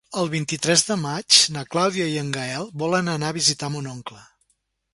El 0.19 0.29
vint-i-tres 0.33 0.83
de 0.87 0.95
maig 1.01 1.37
na 1.57 1.63
Clàudia 1.75 2.07
i 2.13 2.17
en 2.21 2.31
Gaël 2.37 2.65
volen 2.85 3.13
anar 3.17 3.31
a 3.35 3.39
visitar 3.39 3.73
mon 3.75 3.91
oncle. 3.95 4.23